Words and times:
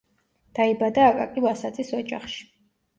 დაიბადა 0.59 1.05
აკაკი 1.11 1.47
ვასაძის 1.47 1.95
ოჯახში. 2.03 2.45